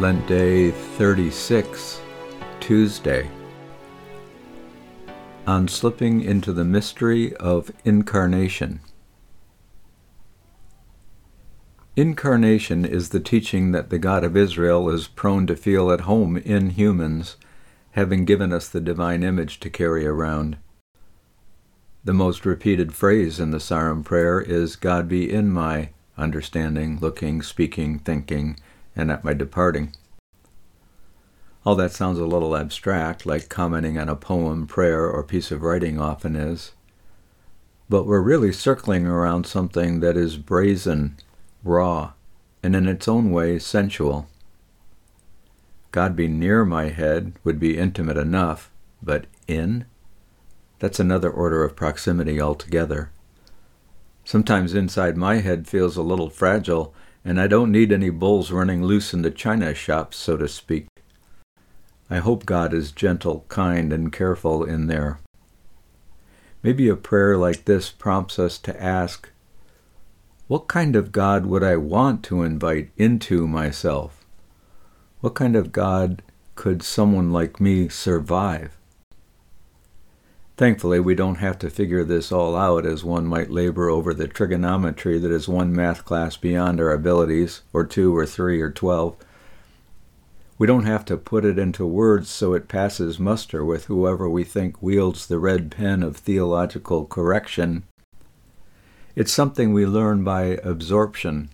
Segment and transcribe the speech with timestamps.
[0.00, 2.00] Lent Day 36,
[2.60, 3.28] Tuesday.
[5.44, 8.78] On slipping into the mystery of incarnation.
[11.96, 16.36] Incarnation is the teaching that the God of Israel is prone to feel at home
[16.36, 17.36] in humans,
[17.90, 20.58] having given us the divine image to carry around.
[22.04, 27.42] The most repeated phrase in the Sarum prayer is God be in my understanding, looking,
[27.42, 28.60] speaking, thinking,
[28.98, 29.94] and at my departing.
[31.64, 35.62] All that sounds a little abstract, like commenting on a poem, prayer, or piece of
[35.62, 36.72] writing often is.
[37.88, 41.16] But we're really circling around something that is brazen,
[41.62, 42.12] raw,
[42.62, 44.28] and in its own way sensual.
[45.90, 48.70] God be near my head would be intimate enough,
[49.02, 49.86] but in?
[50.80, 53.10] That's another order of proximity altogether.
[54.24, 56.94] Sometimes inside my head feels a little fragile
[57.28, 60.86] and I don't need any bulls running loose in the china shop, so to speak.
[62.08, 65.18] I hope God is gentle, kind, and careful in there.
[66.62, 69.28] Maybe a prayer like this prompts us to ask,
[70.46, 74.24] What kind of God would I want to invite into myself?
[75.20, 76.22] What kind of God
[76.54, 78.77] could someone like me survive?
[80.58, 84.26] Thankfully, we don't have to figure this all out as one might labor over the
[84.26, 89.16] trigonometry that is one math class beyond our abilities, or two, or three, or twelve.
[90.58, 94.42] We don't have to put it into words so it passes muster with whoever we
[94.42, 97.84] think wields the red pen of theological correction.
[99.14, 101.50] It's something we learn by absorption,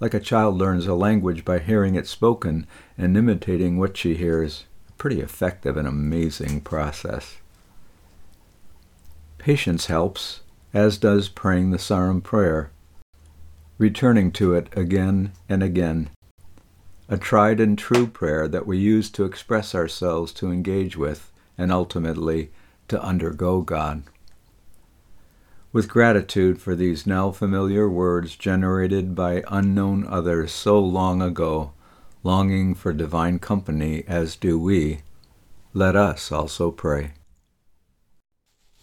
[0.00, 2.66] like a child learns a language by hearing it spoken
[2.98, 4.64] and imitating what she hears.
[4.98, 7.36] Pretty effective and amazing process.
[9.40, 10.40] Patience helps,
[10.74, 12.70] as does praying the Sarum prayer,
[13.78, 16.10] returning to it again and again.
[17.08, 21.72] A tried and true prayer that we use to express ourselves, to engage with, and
[21.72, 22.50] ultimately
[22.88, 24.02] to undergo God.
[25.72, 31.72] With gratitude for these now familiar words generated by unknown others so long ago,
[32.22, 35.00] longing for divine company as do we,
[35.72, 37.12] let us also pray.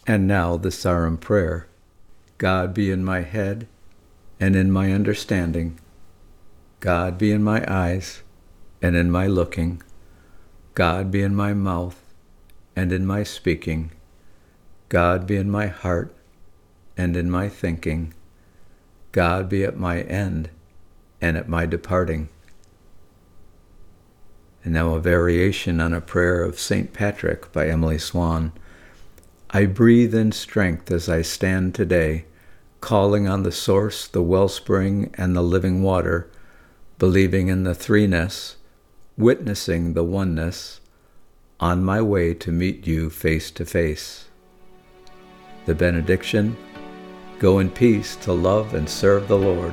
[0.08, 1.66] And now the Sarum prayer.
[2.38, 3.68] God be in my head
[4.40, 5.78] and in my understanding.
[6.80, 8.22] God be in my eyes
[8.80, 9.82] and in my looking.
[10.72, 12.00] God be in my mouth
[12.74, 13.90] and in my speaking.
[14.88, 16.16] God be in my heart
[16.96, 18.14] and in my thinking.
[19.12, 20.48] God be at my end
[21.20, 22.30] and at my departing.
[24.64, 26.94] And now a variation on a prayer of St.
[26.94, 28.52] Patrick by Emily Swan.
[29.50, 32.26] I breathe in strength as I stand today,
[32.80, 36.30] calling on the source, the wellspring, and the living water,
[36.98, 38.56] believing in the threeness,
[39.16, 40.80] witnessing the oneness,
[41.60, 44.26] on my way to meet you face to face.
[45.64, 46.56] The benediction
[47.38, 49.72] Go in peace to love and serve the Lord.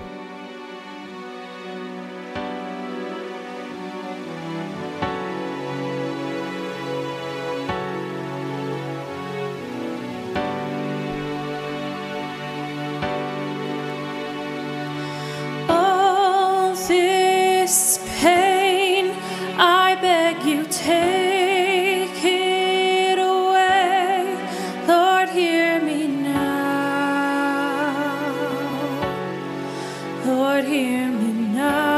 [30.35, 31.94] Lord, hear me now.